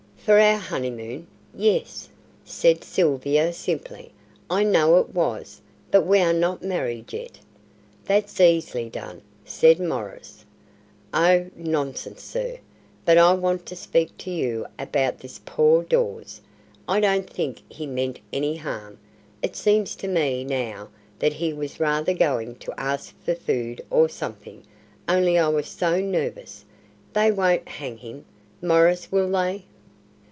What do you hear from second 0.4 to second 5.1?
honeymoon? Yes," said Sylvia, simply. "I know